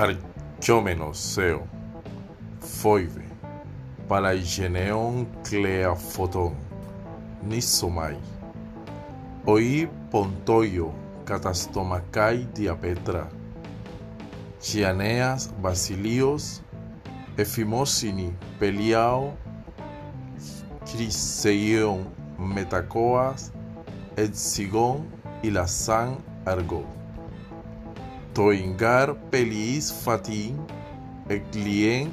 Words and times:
Αρχιομένος 0.00 1.36
εο, 1.36 1.66
φοίβε, 2.58 3.24
παλαιγένεων 4.06 5.28
κλεαφότων, 5.48 6.54
νισομαί, 7.48 8.16
οἱ 9.44 9.88
ποντοῦς 10.10 10.90
καταστομακαί 11.24 12.48
διαπέτρα, 12.52 13.28
Τιανέας 14.60 15.50
Βασιλίως, 15.60 16.60
Εφιμόσινι 17.34 18.38
Πελιαο, 18.58 19.32
Χρισεγγεών, 20.86 22.06
Μετακόας, 22.36 23.50
Ετσιγόν, 24.14 25.04
Ηλασάν, 25.40 26.16
Αργό. 26.44 26.99
Toingar 28.34 29.14
Pelis 29.30 29.90
Fatin, 29.90 30.56
Eclien, 31.28 32.10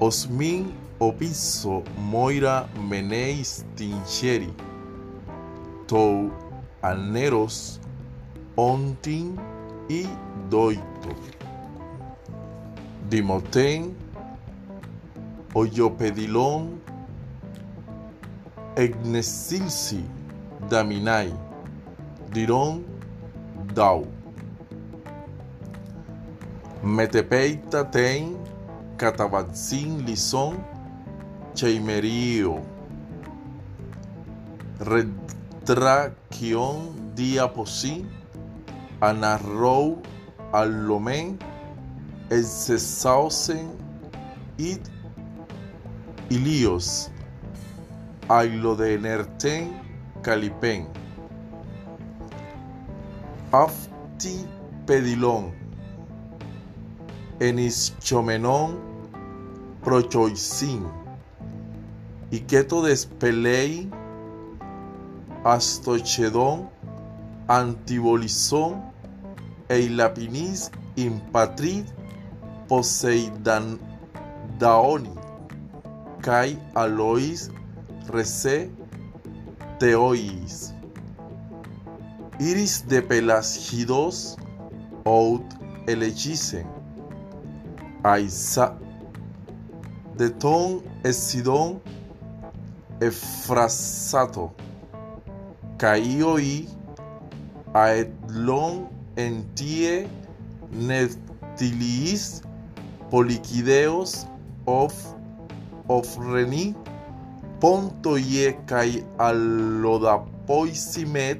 Osmin 0.00 0.72
Opiso 0.98 1.84
Moira 1.96 2.68
Meneis 2.88 3.64
Tincheri, 3.76 4.52
Tou 5.86 6.32
Aneros, 6.82 7.80
Ontin 8.56 9.36
y 9.88 10.06
Doito. 10.50 11.14
Dimoten, 13.08 13.94
Oyopedilon, 15.54 16.80
Egnesilsi, 18.76 20.04
Daminai, 20.68 21.32
Dirón, 22.32 22.84
Dau. 23.74 24.17
Metepeita 26.88 27.84
tem, 27.84 28.40
Catabatzin, 28.96 29.98
Lison, 29.98 30.56
Cheimerio. 31.54 32.62
Retraquion, 34.80 36.94
Diaposí, 37.14 38.06
Anarrou, 39.02 40.00
Allomen, 40.50 41.38
Elsesausen, 42.30 43.68
Id, 44.56 44.80
Ilios, 46.30 47.10
Ailo 48.30 48.74
de 48.74 48.96
Nerten, 48.96 49.78
Calipen. 50.22 50.88
Afti 53.52 54.48
Pedilón, 54.86 55.67
Enischomenón, 57.40 58.78
Prochoisin, 59.82 60.84
Iqueto 62.30 62.82
Despelei, 62.82 63.88
Astochedón, 65.44 66.68
Antibolizón, 67.46 68.82
Eilapinis, 69.68 70.70
Impatrid, 70.96 71.84
Poseidan 72.66 73.78
Daoni, 74.58 75.14
Kai 76.20 76.58
Alois, 76.74 77.50
Rece, 78.08 78.70
Teois. 79.78 80.74
Iris 82.40 82.86
de 82.86 83.00
pelasgidos, 83.00 84.36
out 85.04 85.44
elechisen. 88.04 88.04
Aisa, 88.04 88.76
de 90.16 90.30
ton 90.30 90.82
esidón, 91.04 91.80
efrasato. 93.00 94.52
Caioi, 95.78 96.68
aetlon 97.74 98.88
entie, 99.16 100.08
neptilis, 100.72 102.42
poliquideos, 103.10 104.26
of, 104.66 104.94
ofreni, 105.88 106.74
pontoie 107.60 108.52
kai 108.66 109.04
allodapoisimet, 109.18 111.38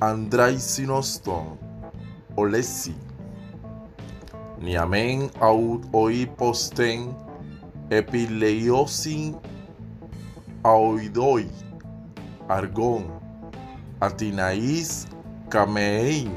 andraisinoston, 0.00 1.58
olesi. 2.36 3.05
Niamen 4.56 5.26
aut 5.44 5.82
oi 5.92 6.24
posten, 6.38 7.10
epileiosin, 7.92 9.34
aoidoi, 10.64 11.44
argon, 12.48 13.04
atinaís, 14.00 15.08
camein, 15.52 16.30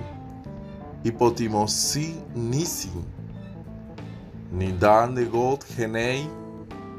hipotimosi 1.06 2.10
nisi. 2.36 2.92
Nidan 4.52 5.16
de 5.16 5.24
god 5.32 5.64
genei, 5.78 6.28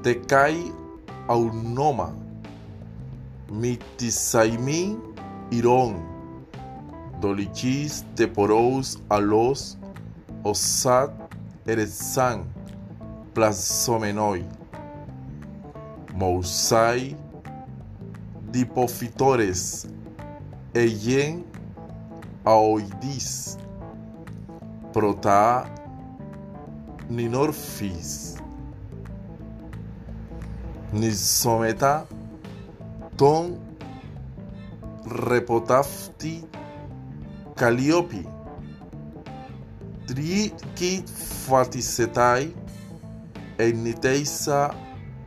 te 0.03 0.15
kai 0.25 0.57
aunoma, 1.29 2.09
mitisaimi 3.61 4.97
irón, 5.53 6.01
dolichis 7.21 8.07
teporous 8.17 8.97
alos, 9.13 9.77
osat 10.45 11.13
eretzan, 11.67 12.45
plazomenoi, 13.35 14.45
mousai, 16.15 17.17
dipofitores, 18.51 19.87
eyen, 20.75 21.45
aoidis, 22.45 23.59
prota, 24.93 25.67
ninorfis, 27.11 28.37
nisometa, 30.93 32.07
ton, 33.17 33.59
repotafti, 35.07 36.41
Calliope, 37.57 38.25
Trikit 40.11 41.07
fatisetai, 41.47 42.51
Enniteisa 43.59 44.75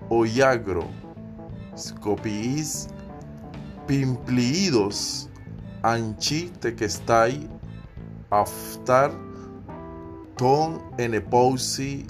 Oyagro, 0.09 0.89
Scopiis, 1.73 2.89
Pimpliidos, 3.87 5.29
Anchi 5.83 6.51
tequestai, 6.59 7.47
Aftar, 8.29 9.11
Ton 10.35 10.81
enepousi, 10.97 12.05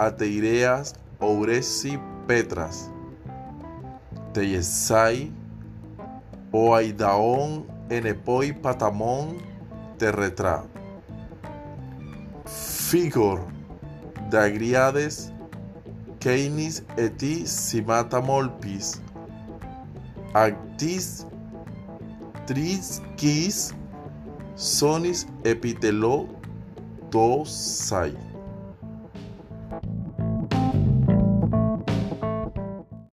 Ateireas, 0.00 0.94
Ouresi, 1.20 1.96
Petras, 2.26 2.90
Teyesai, 4.32 5.30
Oaidaon, 6.52 7.66
Enepoi, 7.88 8.52
Patamón, 8.52 9.38
Terretra. 9.96 10.64
Figor, 12.86 13.40
Dagriades, 14.30 15.32
Keinis 16.20 16.84
eti 16.96 17.42
Simatamolpis, 17.44 19.00
Actis, 20.32 21.26
Trisquis, 22.46 23.74
Sonis 24.54 25.26
epitelo, 25.42 26.28
Tosai. 27.10 28.14